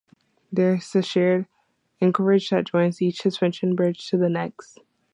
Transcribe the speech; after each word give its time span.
There 0.51 0.73
is 0.77 0.95
a 0.95 1.03
shared 1.03 1.45
anchorage 2.01 2.49
that 2.49 2.65
joins 2.71 3.03
each 3.03 3.21
suspension 3.21 3.75
bridge 3.75 4.09
to 4.09 4.17
the 4.17 4.29
next. 4.29 4.79